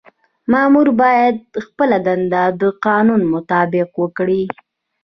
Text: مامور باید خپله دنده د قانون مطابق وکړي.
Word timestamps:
مامور 0.51 0.87
باید 1.01 1.35
خپله 1.65 1.97
دنده 2.07 2.43
د 2.61 2.63
قانون 2.85 3.21
مطابق 3.33 3.89
وکړي. 4.01 4.43